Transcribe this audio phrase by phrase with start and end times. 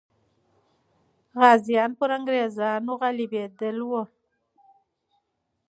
[1.39, 4.03] غازیان پر انګریزانو غالبېدلې وو.